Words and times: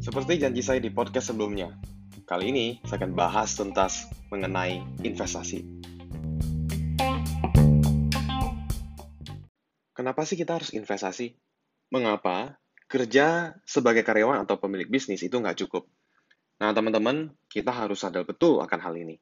Seperti 0.00 0.40
janji 0.40 0.62
saya 0.64 0.80
di 0.80 0.88
podcast 0.88 1.30
sebelumnya, 1.30 1.76
kali 2.24 2.48
ini 2.48 2.66
saya 2.88 3.04
akan 3.04 3.12
bahas 3.12 3.52
tentang 3.52 3.92
mengenai 4.32 4.80
investasi. 5.04 5.60
Kenapa 9.92 10.24
sih 10.24 10.40
kita 10.40 10.56
harus 10.56 10.72
investasi? 10.72 11.36
Mengapa 11.92 12.56
kerja 12.88 13.54
sebagai 13.68 14.00
karyawan 14.00 14.48
atau 14.48 14.56
pemilik 14.56 14.88
bisnis 14.88 15.20
itu 15.20 15.36
nggak 15.36 15.60
cukup? 15.66 15.84
Nah, 16.64 16.72
teman-teman, 16.72 17.36
kita 17.52 17.76
harus 17.76 18.00
sadar 18.00 18.24
betul 18.24 18.64
akan 18.64 18.80
hal 18.80 18.96
ini. 18.96 19.20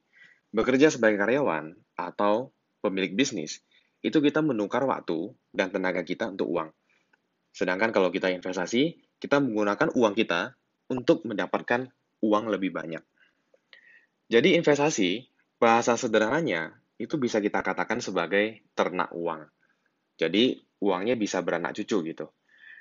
Bekerja 0.54 0.94
sebagai 0.94 1.18
karyawan 1.18 1.74
atau 1.98 2.54
pemilik 2.78 3.12
bisnis, 3.18 3.66
itu 4.04 4.18
kita 4.22 4.44
menukar 4.44 4.86
waktu 4.86 5.34
dan 5.50 5.74
tenaga 5.74 6.06
kita 6.06 6.30
untuk 6.30 6.46
uang. 6.50 6.70
Sedangkan 7.50 7.90
kalau 7.90 8.14
kita 8.14 8.30
investasi, 8.30 9.02
kita 9.18 9.42
menggunakan 9.42 9.90
uang 9.98 10.14
kita 10.14 10.54
untuk 10.94 11.26
mendapatkan 11.26 11.90
uang 12.22 12.44
lebih 12.50 12.70
banyak. 12.70 13.02
Jadi 14.28 14.54
investasi, 14.60 15.26
bahasa 15.58 15.98
sederhananya, 15.98 16.76
itu 17.00 17.18
bisa 17.18 17.42
kita 17.42 17.64
katakan 17.64 17.98
sebagai 17.98 18.62
ternak 18.78 19.10
uang. 19.14 19.48
Jadi 20.18 20.58
uangnya 20.82 21.18
bisa 21.18 21.42
beranak 21.42 21.74
cucu 21.74 22.14
gitu. 22.14 22.26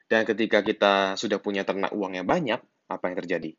Dan 0.08 0.24
ketika 0.24 0.62
kita 0.62 1.18
sudah 1.18 1.42
punya 1.42 1.66
ternak 1.66 1.92
uang 1.92 2.16
yang 2.16 2.28
banyak, 2.28 2.62
apa 2.88 3.04
yang 3.10 3.18
terjadi? 3.20 3.52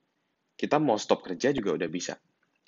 Kita 0.58 0.80
mau 0.80 0.98
stop 0.98 1.22
kerja 1.26 1.50
juga 1.54 1.74
udah 1.74 1.90
bisa. 1.90 2.18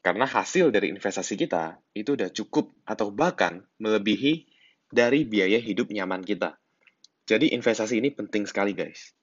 Karena 0.00 0.24
hasil 0.24 0.72
dari 0.72 0.88
investasi 0.88 1.36
kita 1.36 1.76
itu 1.92 2.16
udah 2.16 2.32
cukup 2.32 2.72
atau 2.88 3.12
bahkan 3.12 3.60
melebihi 3.76 4.48
dari 4.90 5.24
biaya 5.24 5.62
hidup 5.62 5.94
nyaman 5.94 6.26
kita. 6.26 6.58
Jadi 7.24 7.54
investasi 7.54 8.02
ini 8.02 8.10
penting 8.10 8.44
sekali 8.44 8.74
guys. 8.74 9.14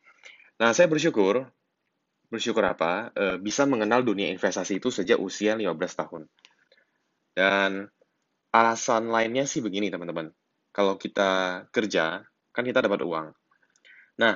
Nah, 0.57 0.71
saya 0.71 0.87
bersyukur 0.87 1.43
bersyukur 2.27 2.63
apa, 2.63 3.11
e, 3.15 3.25
bisa 3.39 3.63
mengenal 3.63 4.03
dunia 4.03 4.27
investasi 4.31 4.83
itu 4.83 4.91
sejak 4.91 5.15
usia 5.19 5.55
15 5.55 5.95
tahun. 5.95 6.27
Dan 7.31 7.87
alasan 8.51 9.07
lainnya 9.07 9.47
sih 9.47 9.63
begini 9.63 9.87
teman-teman. 9.87 10.31
Kalau 10.75 10.99
kita 10.99 11.63
kerja, 11.71 12.21
kan 12.51 12.63
kita 12.67 12.83
dapat 12.83 13.01
uang. 13.01 13.27
Nah, 14.19 14.35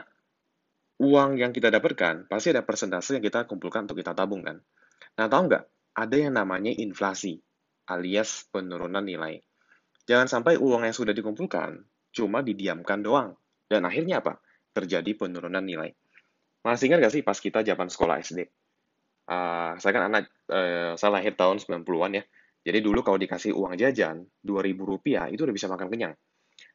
uang 1.03 1.37
yang 1.37 1.51
kita 1.51 1.67
dapatkan, 1.67 2.31
pasti 2.31 2.55
ada 2.55 2.63
persentase 2.63 3.19
yang 3.19 3.23
kita 3.25 3.45
kumpulkan 3.45 3.85
untuk 3.89 3.99
kita 3.99 4.15
tabung 4.15 4.41
kan. 4.45 4.57
Nah, 5.19 5.27
tahu 5.27 5.51
nggak? 5.51 5.63
Ada 5.91 6.15
yang 6.15 6.33
namanya 6.39 6.71
inflasi, 6.71 7.43
alias 7.91 8.47
penurunan 8.47 9.03
nilai. 9.03 9.43
Jangan 10.11 10.27
sampai 10.27 10.59
uang 10.59 10.83
yang 10.83 10.91
sudah 10.91 11.15
dikumpulkan, 11.15 11.87
cuma 12.11 12.43
didiamkan 12.43 12.99
doang. 12.99 13.31
Dan 13.63 13.87
akhirnya 13.87 14.19
apa? 14.19 14.43
Terjadi 14.75 15.15
penurunan 15.15 15.63
nilai. 15.63 15.95
Masih 16.67 16.91
ingat 16.91 17.07
gak 17.07 17.13
sih 17.15 17.23
pas 17.23 17.39
kita 17.39 17.63
zaman 17.63 17.87
sekolah 17.87 18.19
SD? 18.19 18.43
Uh, 18.43 19.31
ah, 19.31 19.71
saya 19.79 19.91
kan 19.95 20.03
anak, 20.11 20.27
uh, 20.51 20.99
saya 20.99 21.15
lahir 21.15 21.31
tahun 21.39 21.63
90-an 21.63 22.19
ya. 22.19 22.23
Jadi 22.67 22.83
dulu 22.83 22.99
kalau 23.07 23.15
dikasih 23.15 23.55
uang 23.55 23.79
jajan, 23.79 24.27
2000 24.43 24.83
rupiah 24.83 25.31
itu 25.31 25.47
udah 25.47 25.55
bisa 25.55 25.71
makan 25.71 25.87
kenyang. 25.87 26.13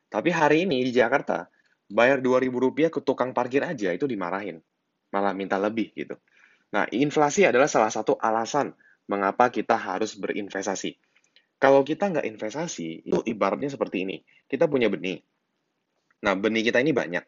Tapi 0.08 0.32
hari 0.32 0.64
ini 0.64 0.80
di 0.88 0.96
Jakarta, 0.96 1.44
bayar 1.92 2.24
2000 2.24 2.48
rupiah 2.56 2.88
ke 2.88 3.04
tukang 3.04 3.36
parkir 3.36 3.60
aja 3.60 3.92
itu 3.92 4.08
dimarahin. 4.08 4.64
Malah 5.12 5.36
minta 5.36 5.60
lebih 5.60 5.92
gitu. 5.92 6.16
Nah, 6.72 6.88
inflasi 6.88 7.44
adalah 7.44 7.68
salah 7.68 7.92
satu 7.92 8.16
alasan 8.16 8.72
mengapa 9.12 9.52
kita 9.52 9.76
harus 9.76 10.16
berinvestasi. 10.16 10.96
Kalau 11.56 11.80
kita 11.82 12.12
nggak 12.12 12.26
investasi, 12.28 13.08
itu 13.08 13.18
ibaratnya 13.24 13.72
seperti 13.72 14.04
ini. 14.04 14.20
Kita 14.44 14.68
punya 14.68 14.92
benih. 14.92 15.20
Nah, 16.24 16.36
benih 16.36 16.68
kita 16.68 16.84
ini 16.84 16.92
banyak. 16.92 17.24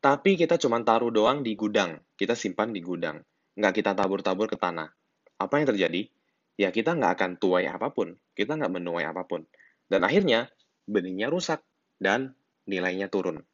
Tapi 0.00 0.36
kita 0.36 0.56
cuma 0.56 0.80
taruh 0.80 1.12
doang 1.12 1.44
di 1.44 1.52
gudang, 1.52 2.00
kita 2.16 2.32
simpan 2.32 2.72
di 2.72 2.80
gudang, 2.80 3.20
nggak 3.60 3.84
kita 3.84 3.92
tabur-tabur 3.92 4.48
ke 4.48 4.56
tanah. 4.56 4.88
Apa 5.36 5.60
yang 5.60 5.68
terjadi? 5.76 6.08
Ya 6.56 6.72
kita 6.72 6.96
nggak 6.96 7.20
akan 7.20 7.30
tuai 7.36 7.68
apa 7.68 7.92
pun, 7.92 8.16
kita 8.32 8.56
nggak 8.56 8.80
menuai 8.80 9.04
apa 9.04 9.28
pun. 9.28 9.44
Dan 9.88 10.04
akhirnya 10.04 10.48
benihnya 10.88 11.28
rusak 11.28 11.60
dan 12.00 12.32
nilainya 12.64 13.12
turun. 13.12 13.44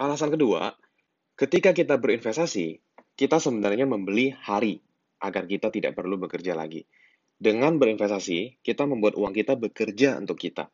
Alasan 0.00 0.32
kedua, 0.32 0.72
ketika 1.36 1.76
kita 1.76 2.00
berinvestasi, 2.00 2.80
kita 3.12 3.36
sebenarnya 3.36 3.84
membeli 3.84 4.32
hari 4.32 4.80
agar 5.20 5.44
kita 5.44 5.68
tidak 5.68 5.92
perlu 5.92 6.16
bekerja 6.16 6.56
lagi. 6.56 6.86
Dengan 7.38 7.78
berinvestasi, 7.78 8.66
kita 8.66 8.82
membuat 8.82 9.14
uang 9.14 9.30
kita 9.30 9.54
bekerja 9.54 10.18
untuk 10.18 10.42
kita. 10.42 10.66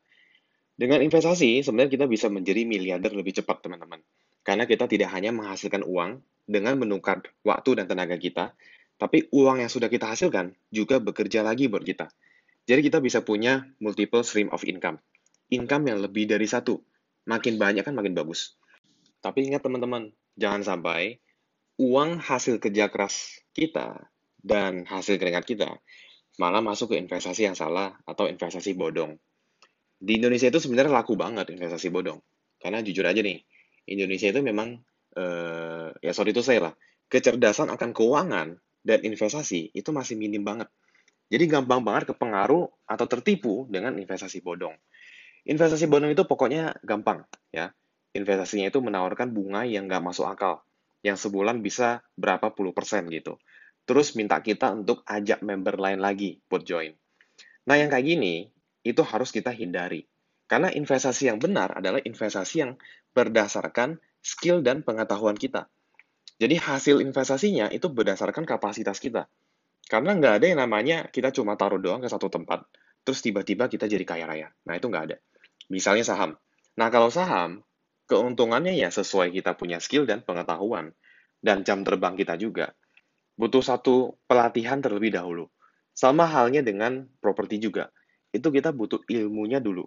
Dengan 0.75 1.05
investasi, 1.05 1.61
sebenarnya 1.61 1.93
kita 1.93 2.07
bisa 2.09 2.33
menjadi 2.33 2.65
miliarder 2.65 3.13
lebih 3.13 3.37
cepat, 3.37 3.69
teman-teman. 3.69 4.01
Karena 4.41 4.65
kita 4.65 4.89
tidak 4.89 5.13
hanya 5.13 5.29
menghasilkan 5.37 5.85
uang 5.85 6.25
dengan 6.49 6.81
menukar 6.81 7.21
waktu 7.45 7.77
dan 7.77 7.85
tenaga 7.85 8.17
kita, 8.17 8.57
tapi 8.97 9.29
uang 9.29 9.61
yang 9.61 9.69
sudah 9.69 9.93
kita 9.93 10.09
hasilkan 10.09 10.57
juga 10.73 11.05
bekerja 11.05 11.45
lagi 11.45 11.69
buat 11.69 11.85
kita. 11.85 12.09
Jadi 12.65 12.81
kita 12.89 13.05
bisa 13.05 13.21
punya 13.21 13.69
multiple 13.77 14.25
stream 14.25 14.49
of 14.49 14.65
income. 14.65 14.97
Income 15.53 15.93
yang 15.93 16.01
lebih 16.01 16.25
dari 16.25 16.49
satu. 16.49 16.81
Makin 17.29 17.61
banyak 17.61 17.85
kan 17.85 17.93
makin 17.93 18.17
bagus. 18.17 18.57
Tapi 19.21 19.53
ingat 19.53 19.61
teman-teman, 19.61 20.17
jangan 20.41 20.65
sampai 20.65 21.21
uang 21.77 22.25
hasil 22.25 22.57
kerja 22.57 22.89
keras 22.89 23.45
kita 23.53 24.09
dan 24.41 24.89
hasil 24.89 25.21
keringat 25.21 25.45
kita 25.45 25.77
malah 26.41 26.63
masuk 26.65 26.95
ke 26.95 26.97
investasi 26.99 27.47
yang 27.47 27.57
salah 27.57 27.95
atau 28.05 28.27
investasi 28.27 28.75
bodong. 28.75 29.15
Di 29.99 30.19
Indonesia 30.19 30.51
itu 30.51 30.59
sebenarnya 30.59 30.93
laku 30.93 31.15
banget 31.15 31.55
investasi 31.55 31.89
bodong. 31.89 32.19
Karena 32.59 32.83
jujur 32.83 33.05
aja 33.07 33.21
nih, 33.21 33.41
Indonesia 33.89 34.29
itu 34.33 34.41
memang 34.41 34.81
uh, 35.17 35.89
ya 36.01 36.13
sorry 36.17 36.33
itu 36.33 36.43
saya 36.43 36.71
lah 36.71 36.75
kecerdasan 37.09 37.71
akan 37.71 37.91
keuangan 37.95 38.49
dan 38.83 38.99
investasi 39.05 39.73
itu 39.73 39.91
masih 39.95 40.19
minim 40.19 40.43
banget. 40.43 40.69
Jadi 41.31 41.45
gampang 41.49 41.81
banget 41.81 42.13
kepengaruh 42.13 42.69
atau 42.85 43.07
tertipu 43.09 43.65
dengan 43.71 43.97
investasi 43.97 44.45
bodong. 44.45 44.77
Investasi 45.45 45.89
bodong 45.89 46.13
itu 46.13 46.25
pokoknya 46.25 46.77
gampang 46.85 47.25
ya. 47.53 47.73
Investasinya 48.15 48.71
itu 48.71 48.79
menawarkan 48.79 49.35
bunga 49.35 49.67
yang 49.67 49.91
nggak 49.91 49.99
masuk 49.99 50.31
akal, 50.31 50.63
yang 51.03 51.19
sebulan 51.19 51.67
bisa 51.67 51.99
berapa 52.15 52.55
puluh 52.55 52.71
persen 52.71 53.11
gitu. 53.11 53.43
Terus 53.85 54.17
minta 54.17 54.41
kita 54.41 54.73
untuk 54.73 55.05
ajak 55.05 55.45
member 55.45 55.77
lain 55.77 56.01
lagi 56.01 56.41
buat 56.49 56.65
join. 56.65 56.93
Nah 57.69 57.77
yang 57.77 57.93
kayak 57.93 58.05
gini, 58.05 58.49
itu 58.85 59.01
harus 59.05 59.33
kita 59.33 59.53
hindari. 59.53 60.05
Karena 60.45 60.69
investasi 60.73 61.33
yang 61.33 61.41
benar 61.41 61.81
adalah 61.81 62.01
investasi 62.05 62.55
yang 62.61 62.77
berdasarkan 63.17 64.01
skill 64.21 64.61
dan 64.61 64.85
pengetahuan 64.85 65.37
kita. 65.37 65.69
Jadi 66.37 66.57
hasil 66.61 67.01
investasinya 67.01 67.71
itu 67.73 67.89
berdasarkan 67.89 68.45
kapasitas 68.45 69.01
kita. 69.01 69.29
Karena 69.85 70.17
nggak 70.17 70.35
ada 70.41 70.47
yang 70.49 70.61
namanya 70.65 71.09
kita 71.13 71.31
cuma 71.31 71.55
taruh 71.61 71.79
doang 71.79 72.01
ke 72.01 72.09
satu 72.09 72.33
tempat, 72.33 72.65
terus 73.05 73.21
tiba-tiba 73.21 73.69
kita 73.69 73.85
jadi 73.85 74.05
kaya 74.05 74.25
raya. 74.25 74.49
Nah, 74.65 74.75
itu 74.81 74.89
nggak 74.89 75.05
ada. 75.13 75.17
Misalnya 75.69 76.05
saham. 76.05 76.41
Nah, 76.81 76.89
kalau 76.89 77.13
saham, 77.13 77.63
keuntungannya 78.09 78.75
ya 78.75 78.89
sesuai 78.89 79.31
kita 79.33 79.55
punya 79.55 79.79
skill 79.79 80.09
dan 80.09 80.25
pengetahuan. 80.25 80.97
Dan 81.45 81.61
jam 81.63 81.85
terbang 81.85 82.17
kita 82.17 82.41
juga. 82.41 82.73
Butuh 83.35 83.63
satu 83.63 84.15
pelatihan 84.31 84.79
terlebih 84.79 85.15
dahulu. 85.15 85.51
Sama 85.95 86.27
halnya 86.27 86.63
dengan 86.63 87.07
properti 87.19 87.59
juga. 87.59 87.91
Itu 88.35 88.51
kita 88.51 88.75
butuh 88.75 89.03
ilmunya 89.07 89.63
dulu. 89.63 89.87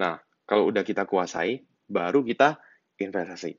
Nah, 0.00 0.20
kalau 0.44 0.68
udah 0.68 0.84
kita 0.84 1.04
kuasai, 1.08 1.64
baru 1.88 2.20
kita 2.24 2.60
investasi. 3.00 3.56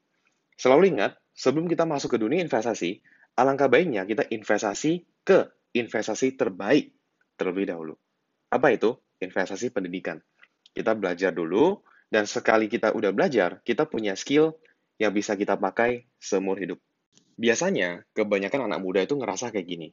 Selalu 0.58 0.94
ingat, 0.98 1.18
sebelum 1.34 1.66
kita 1.66 1.90
masuk 1.90 2.14
ke 2.14 2.18
dunia 2.22 2.42
investasi, 2.42 3.02
alangkah 3.38 3.66
baiknya 3.66 4.06
kita 4.06 4.30
investasi 4.30 5.02
ke 5.26 5.50
investasi 5.74 6.38
terbaik 6.38 6.94
terlebih 7.38 7.70
dahulu. 7.70 7.98
Apa 8.54 8.74
itu? 8.74 8.94
Investasi 9.22 9.74
pendidikan. 9.74 10.22
Kita 10.74 10.94
belajar 10.98 11.34
dulu, 11.34 11.82
dan 12.12 12.28
sekali 12.28 12.68
kita 12.68 12.92
udah 12.92 13.16
belajar, 13.16 13.64
kita 13.64 13.88
punya 13.88 14.20
skill 14.20 14.60
yang 15.00 15.16
bisa 15.16 15.40
kita 15.40 15.56
pakai 15.56 16.06
seumur 16.20 16.60
hidup. 16.60 16.78
Biasanya, 17.42 18.06
kebanyakan 18.14 18.70
anak 18.70 18.80
muda 18.86 19.02
itu 19.02 19.18
ngerasa 19.18 19.50
kayak 19.50 19.66
gini. 19.66 19.88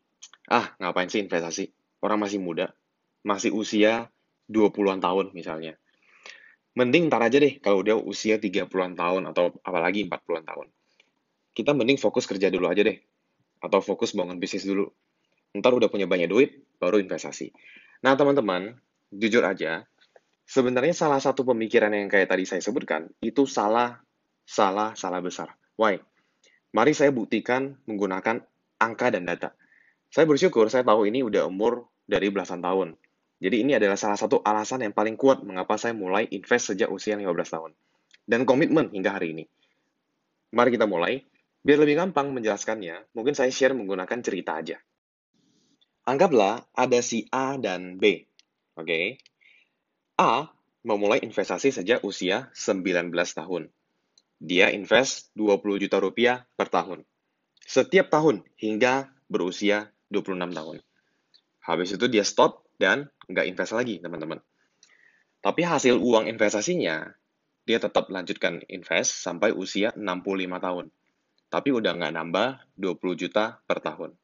Ah, 0.52 0.76
ngapain 0.76 1.08
sih 1.08 1.24
investasi? 1.24 1.72
Orang 2.04 2.20
masih 2.20 2.44
muda, 2.44 2.76
masih 3.24 3.56
usia 3.56 4.12
20-an 4.52 5.00
tahun 5.00 5.32
misalnya 5.32 5.80
mending 6.78 7.10
ntar 7.10 7.26
aja 7.26 7.42
deh 7.42 7.58
kalau 7.58 7.82
udah 7.82 7.98
usia 7.98 8.38
30-an 8.38 8.94
tahun 8.94 9.22
atau 9.34 9.50
apalagi 9.66 10.06
40-an 10.06 10.46
tahun. 10.46 10.66
Kita 11.50 11.74
mending 11.74 11.98
fokus 11.98 12.22
kerja 12.30 12.54
dulu 12.54 12.70
aja 12.70 12.86
deh. 12.86 12.94
Atau 13.58 13.82
fokus 13.82 14.14
bangun 14.14 14.38
bisnis 14.38 14.62
dulu. 14.62 14.86
Ntar 15.58 15.74
udah 15.74 15.90
punya 15.90 16.06
banyak 16.06 16.30
duit, 16.30 16.54
baru 16.78 17.02
investasi. 17.02 17.50
Nah 18.06 18.14
teman-teman, 18.14 18.78
jujur 19.10 19.42
aja, 19.42 19.82
sebenarnya 20.46 20.94
salah 20.94 21.18
satu 21.18 21.42
pemikiran 21.42 21.90
yang 21.90 22.06
kayak 22.06 22.30
tadi 22.30 22.46
saya 22.46 22.62
sebutkan, 22.62 23.10
itu 23.18 23.42
salah, 23.50 23.98
salah, 24.46 24.94
salah 24.94 25.18
besar. 25.18 25.50
Why? 25.74 25.98
Mari 26.72 26.92
saya 26.92 27.08
buktikan 27.08 27.80
menggunakan 27.88 28.44
angka 28.76 29.06
dan 29.08 29.24
data. 29.24 29.56
Saya 30.12 30.28
bersyukur 30.28 30.68
saya 30.68 30.84
tahu 30.84 31.08
ini 31.08 31.24
udah 31.24 31.48
umur 31.48 31.88
dari 32.04 32.28
belasan 32.28 32.60
tahun. 32.60 32.96
Jadi 33.38 33.62
ini 33.62 33.72
adalah 33.78 33.94
salah 33.94 34.18
satu 34.18 34.42
alasan 34.42 34.82
yang 34.82 34.92
paling 34.92 35.14
kuat 35.14 35.40
mengapa 35.46 35.78
saya 35.78 35.94
mulai 35.94 36.26
invest 36.34 36.74
sejak 36.74 36.90
usia 36.90 37.14
15 37.14 37.28
tahun. 37.54 37.72
Dan 38.28 38.44
komitmen 38.44 38.92
hingga 38.92 39.16
hari 39.16 39.32
ini. 39.32 39.44
Mari 40.52 40.74
kita 40.74 40.84
mulai. 40.84 41.24
Biar 41.58 41.78
lebih 41.80 42.00
gampang 42.00 42.32
menjelaskannya, 42.32 43.12
mungkin 43.12 43.34
saya 43.34 43.52
share 43.52 43.76
menggunakan 43.76 44.18
cerita 44.24 44.56
aja. 44.56 44.78
Anggaplah 46.08 46.64
ada 46.72 47.00
si 47.04 47.28
A 47.28 47.60
dan 47.60 48.00
B. 48.00 48.24
Oke. 48.78 48.86
Okay? 48.88 49.04
A 50.16 50.48
memulai 50.86 51.20
investasi 51.20 51.68
sejak 51.68 52.00
usia 52.06 52.48
19 52.56 53.12
tahun. 53.12 53.68
Dia 54.38 54.70
invest 54.70 55.34
20 55.34 55.82
juta 55.82 55.98
rupiah 55.98 56.46
per 56.54 56.70
tahun. 56.70 57.02
Setiap 57.58 58.06
tahun 58.08 58.46
hingga 58.56 59.10
berusia 59.26 59.90
26 60.08 60.54
tahun. 60.54 60.76
Habis 61.66 61.98
itu 61.98 62.06
dia 62.08 62.24
stop 62.24 62.64
dan 62.80 63.10
nggak 63.28 63.46
invest 63.50 63.76
lagi, 63.76 64.00
teman-teman. 64.00 64.40
Tapi 65.42 65.62
hasil 65.66 65.98
uang 66.00 66.30
investasinya, 66.30 67.12
dia 67.68 67.78
tetap 67.82 68.08
lanjutkan 68.08 68.64
invest 68.72 69.20
sampai 69.20 69.52
usia 69.52 69.92
65 69.92 70.64
tahun. 70.64 70.86
Tapi 71.52 71.68
udah 71.68 71.92
nggak 71.98 72.14
nambah 72.16 72.48
20 72.80 73.20
juta 73.20 73.60
per 73.68 73.84
tahun. 73.84 74.16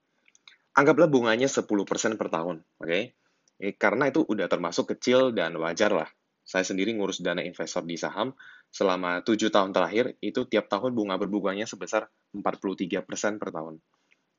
Anggaplah 0.74 1.06
bunganya 1.06 1.46
10% 1.46 2.18
per 2.18 2.28
tahun, 2.32 2.64
oke? 2.80 2.88
Okay? 2.88 3.14
Eh, 3.62 3.74
karena 3.78 4.10
itu 4.10 4.26
udah 4.26 4.50
termasuk 4.50 4.96
kecil 4.96 5.30
dan 5.30 5.54
wajar 5.60 5.94
lah. 5.94 6.10
Saya 6.44 6.60
sendiri 6.60 6.92
ngurus 6.92 7.24
dana 7.24 7.40
investor 7.40 7.88
di 7.88 7.96
saham 7.96 8.36
selama 8.68 9.24
7 9.24 9.48
tahun 9.48 9.72
terakhir, 9.72 10.20
itu 10.20 10.44
tiap 10.44 10.68
tahun 10.68 10.92
bunga 10.92 11.16
berbunganya 11.16 11.64
sebesar 11.64 12.12
43% 12.36 13.40
per 13.40 13.48
tahun. 13.48 13.80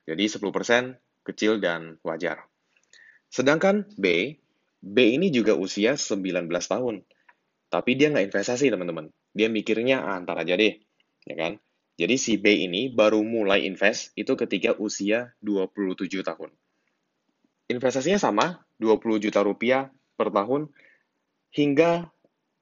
Jadi 0.06 0.24
10% 0.30 1.26
kecil 1.26 1.58
dan 1.58 1.98
wajar. 2.06 2.46
Sedangkan 3.26 3.90
B, 3.98 4.38
B 4.78 4.96
ini 5.18 5.34
juga 5.34 5.58
usia 5.58 5.98
19 5.98 6.46
tahun. 6.46 7.02
Tapi 7.66 7.90
dia 7.98 8.14
nggak 8.14 8.30
investasi, 8.30 8.70
teman-teman. 8.70 9.10
Dia 9.34 9.50
mikirnya, 9.50 10.06
ah, 10.06 10.22
antar 10.22 10.46
aja 10.46 10.54
deh. 10.54 10.78
Ya 11.26 11.34
kan? 11.34 11.58
Jadi 11.98 12.14
si 12.20 12.38
B 12.38 12.54
ini 12.54 12.92
baru 12.92 13.24
mulai 13.26 13.66
invest 13.66 14.14
itu 14.14 14.38
ketika 14.38 14.78
usia 14.78 15.34
27 15.42 16.22
tahun. 16.22 16.54
Investasinya 17.66 18.20
sama, 18.22 18.62
20 18.78 19.18
juta 19.18 19.42
rupiah 19.42 19.90
per 20.14 20.30
tahun 20.30 20.70
hingga 21.52 22.10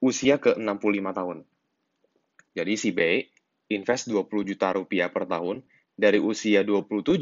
usia 0.03 0.37
ke 0.41 0.57
65 0.57 1.13
tahun. 1.15 1.39
Jadi 2.55 2.75
si 2.77 2.91
B 2.93 3.25
invest 3.73 4.11
20 4.11 4.29
juta 4.45 4.75
rupiah 4.77 5.09
per 5.09 5.25
tahun 5.25 5.65
dari 5.97 6.21
usia 6.21 6.67
27 6.67 7.21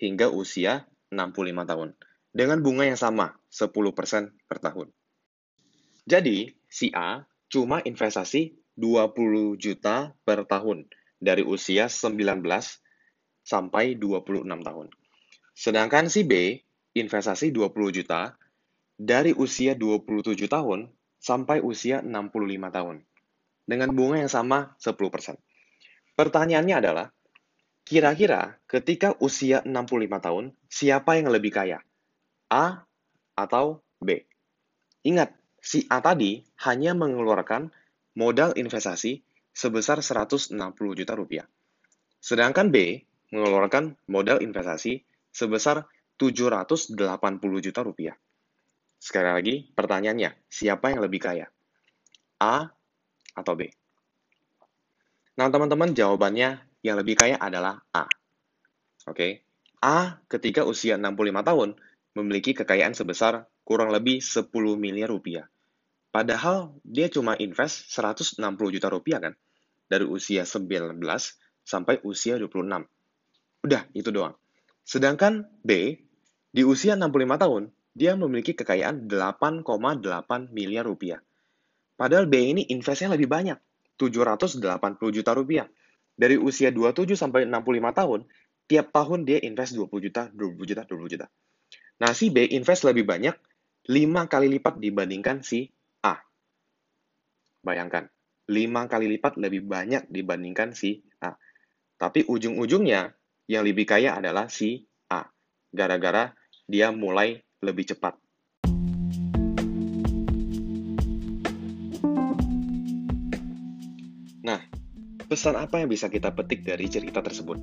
hingga 0.00 0.28
usia 0.32 0.88
65 1.12 1.70
tahun 1.70 1.94
dengan 2.34 2.58
bunga 2.58 2.82
yang 2.90 2.98
sama, 2.98 3.38
10% 3.46 3.70
per 4.50 4.58
tahun. 4.58 4.90
Jadi, 6.04 6.50
si 6.66 6.90
A 6.90 7.22
cuma 7.46 7.78
investasi 7.78 8.58
20 8.74 9.54
juta 9.54 10.10
per 10.26 10.42
tahun 10.42 10.90
dari 11.22 11.46
usia 11.46 11.86
19 11.86 12.42
sampai 13.46 13.94
26 13.94 14.42
tahun. 14.66 14.86
Sedangkan 15.54 16.10
si 16.10 16.26
B 16.26 16.58
investasi 16.98 17.54
20 17.54 17.70
juta 18.02 18.34
dari 18.94 19.34
usia 19.34 19.74
27 19.74 20.46
tahun 20.46 20.90
sampai 21.18 21.64
usia 21.64 22.04
65 22.04 22.30
tahun 22.70 22.96
dengan 23.64 23.88
bunga 23.96 24.20
yang 24.20 24.32
sama 24.32 24.76
10%. 24.78 25.40
Pertanyaannya 26.14 26.76
adalah, 26.78 27.06
kira-kira 27.82 28.60
ketika 28.68 29.16
usia 29.18 29.64
65 29.64 30.20
tahun, 30.20 30.44
siapa 30.68 31.18
yang 31.18 31.32
lebih 31.32 31.50
kaya? 31.50 31.82
A 32.52 32.86
atau 33.34 33.82
B? 33.98 34.22
Ingat, 35.02 35.34
si 35.58 35.88
A 35.90 35.98
tadi 36.04 36.44
hanya 36.62 36.92
mengeluarkan 36.94 37.72
modal 38.14 38.54
investasi 38.54 39.24
sebesar 39.50 40.04
160 40.04 40.54
juta 40.94 41.12
rupiah. 41.18 41.46
Sedangkan 42.22 42.70
B 42.70 43.04
mengeluarkan 43.34 43.98
modal 44.06 44.40
investasi 44.44 45.02
sebesar 45.34 45.88
780 46.16 46.94
juta 47.58 47.80
rupiah. 47.82 48.14
Sekali 49.04 49.28
lagi, 49.28 49.54
pertanyaannya, 49.76 50.48
siapa 50.48 50.88
yang 50.88 51.04
lebih 51.04 51.20
kaya? 51.20 51.44
A 52.40 52.72
atau 53.36 53.52
B? 53.52 53.68
Nah, 55.36 55.52
teman-teman, 55.52 55.92
jawabannya 55.92 56.64
yang 56.80 56.96
lebih 56.96 57.20
kaya 57.20 57.36
adalah 57.36 57.84
A. 57.92 58.08
Oke, 59.04 59.12
okay? 59.12 59.32
A 59.84 60.24
ketika 60.32 60.64
usia 60.64 60.96
65 60.96 61.20
tahun 61.44 61.76
memiliki 62.16 62.56
kekayaan 62.56 62.96
sebesar 62.96 63.44
kurang 63.60 63.92
lebih 63.92 64.24
10 64.24 64.48
miliar 64.80 65.12
rupiah. 65.12 65.52
Padahal 66.08 66.72
dia 66.80 67.12
cuma 67.12 67.36
invest 67.36 67.92
160 67.92 68.40
juta 68.72 68.88
rupiah 68.88 69.20
kan, 69.20 69.36
dari 69.84 70.08
usia 70.08 70.48
19 70.48 70.96
sampai 71.60 72.00
usia 72.08 72.40
26. 72.40 72.88
Udah, 73.68 73.84
itu 73.92 74.08
doang. 74.08 74.32
Sedangkan 74.80 75.44
B, 75.60 76.00
di 76.56 76.64
usia 76.64 76.96
65 76.96 77.36
tahun, 77.36 77.73
dia 77.94 78.18
memiliki 78.18 78.58
kekayaan 78.58 79.06
8,8 79.06 80.50
miliar 80.50 80.82
rupiah. 80.82 81.22
Padahal 81.94 82.26
B 82.26 82.34
ini 82.42 82.62
investnya 82.74 83.14
lebih 83.14 83.30
banyak, 83.30 83.54
780 83.94 84.58
juta 85.14 85.30
rupiah. 85.30 85.70
Dari 86.14 86.34
usia 86.34 86.74
27 86.74 87.14
sampai 87.14 87.46
65 87.46 87.94
tahun, 87.94 88.20
tiap 88.66 88.90
tahun 88.90 89.22
dia 89.22 89.38
invest 89.46 89.78
20 89.78 90.10
juta, 90.10 90.26
20 90.34 90.66
juta, 90.66 90.82
20 90.86 91.12
juta. 91.14 91.26
Nah, 92.02 92.10
si 92.10 92.34
B 92.34 92.50
invest 92.50 92.82
lebih 92.82 93.06
banyak 93.06 93.34
5 93.86 94.26
kali 94.26 94.46
lipat 94.58 94.82
dibandingkan 94.82 95.46
si 95.46 95.70
A. 96.02 96.18
Bayangkan, 97.62 98.10
5 98.50 98.90
kali 98.90 99.06
lipat 99.14 99.38
lebih 99.38 99.62
banyak 99.70 100.10
dibandingkan 100.10 100.74
si 100.74 100.98
A. 101.22 101.38
Tapi 101.94 102.26
ujung-ujungnya 102.26 103.14
yang 103.46 103.62
lebih 103.62 103.86
kaya 103.86 104.18
adalah 104.18 104.50
si 104.50 104.82
A. 105.14 105.22
Gara-gara 105.70 106.34
dia 106.66 106.90
mulai 106.90 107.43
lebih 107.64 107.88
cepat. 107.88 108.20
Nah, 114.44 114.60
pesan 115.24 115.56
apa 115.56 115.80
yang 115.80 115.88
bisa 115.88 116.12
kita 116.12 116.36
petik 116.36 116.68
dari 116.68 116.84
cerita 116.92 117.24
tersebut? 117.24 117.56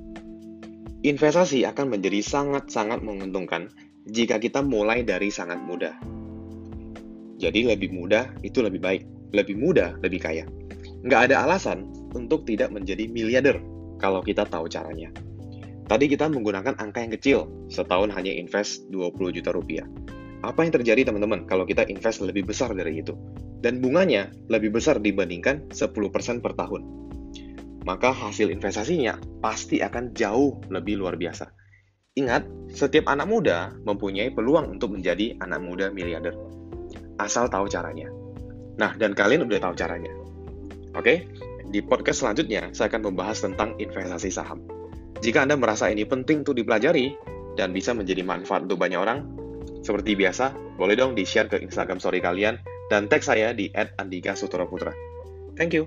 Investasi 1.06 1.62
akan 1.66 1.94
menjadi 1.94 2.18
sangat-sangat 2.22 3.02
menguntungkan 3.06 3.70
jika 4.06 4.42
kita 4.42 4.66
mulai 4.66 5.06
dari 5.06 5.30
sangat 5.30 5.62
muda. 5.62 5.94
Jadi 7.38 7.66
lebih 7.66 7.90
mudah 7.94 8.34
itu 8.42 8.62
lebih 8.62 8.82
baik, 8.82 9.02
lebih 9.34 9.58
mudah 9.58 9.98
lebih 10.02 10.22
kaya. 10.22 10.46
Nggak 11.02 11.30
ada 11.30 11.46
alasan 11.46 11.86
untuk 12.14 12.46
tidak 12.46 12.70
menjadi 12.70 13.10
miliarder 13.10 13.58
kalau 13.98 14.22
kita 14.22 14.46
tahu 14.46 14.70
caranya. 14.70 15.10
Tadi 15.92 16.08
kita 16.08 16.32
menggunakan 16.32 16.80
angka 16.80 17.04
yang 17.04 17.12
kecil, 17.12 17.68
setahun 17.68 18.16
hanya 18.16 18.32
invest 18.32 18.88
20 18.88 19.36
juta 19.36 19.52
rupiah. 19.52 19.84
Apa 20.40 20.64
yang 20.64 20.72
terjadi 20.72 21.12
teman-teman 21.12 21.44
kalau 21.44 21.68
kita 21.68 21.84
invest 21.84 22.24
lebih 22.24 22.48
besar 22.48 22.72
dari 22.72 23.04
itu? 23.04 23.12
dan 23.62 23.78
bunganya 23.78 24.34
lebih 24.50 24.74
besar 24.74 24.98
dibandingkan 24.98 25.70
10% 25.70 26.42
per 26.42 26.52
tahun. 26.58 26.82
Maka 27.86 28.10
hasil 28.10 28.50
investasinya 28.50 29.16
pasti 29.38 29.78
akan 29.78 30.10
jauh 30.12 30.58
lebih 30.68 30.98
luar 30.98 31.14
biasa. 31.14 31.46
Ingat, 32.18 32.44
setiap 32.68 33.08
anak 33.08 33.30
muda 33.30 33.72
mempunyai 33.86 34.34
peluang 34.34 34.76
untuk 34.76 34.92
menjadi 34.92 35.38
anak 35.40 35.62
muda 35.64 35.88
miliarder. 35.88 36.36
Asal 37.16 37.48
tahu 37.48 37.70
caranya. 37.70 38.10
Nah, 38.76 38.92
dan 38.98 39.16
kalian 39.16 39.48
udah 39.48 39.62
tahu 39.62 39.74
caranya. 39.78 40.12
Oke, 40.92 41.24
di 41.72 41.80
podcast 41.80 42.20
selanjutnya 42.20 42.68
saya 42.76 42.92
akan 42.92 43.14
membahas 43.14 43.40
tentang 43.40 43.74
investasi 43.80 44.28
saham. 44.28 44.60
Jika 45.22 45.46
Anda 45.46 45.54
merasa 45.54 45.86
ini 45.86 46.02
penting 46.02 46.42
untuk 46.42 46.58
dipelajari 46.58 47.14
dan 47.54 47.70
bisa 47.70 47.94
menjadi 47.94 48.26
manfaat 48.26 48.66
untuk 48.66 48.82
banyak 48.82 48.98
orang, 48.98 49.22
seperti 49.86 50.18
biasa, 50.18 50.50
boleh 50.74 50.98
dong 50.98 51.14
di-share 51.14 51.46
ke 51.46 51.62
Instagram 51.62 52.02
story 52.02 52.18
kalian 52.18 52.58
dan 52.90 53.06
tag 53.06 53.22
saya 53.22 53.54
di 53.54 53.70
@andika 53.70 54.34
Thank 55.54 55.78
you. 55.78 55.86